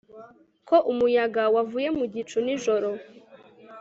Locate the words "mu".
1.97-2.05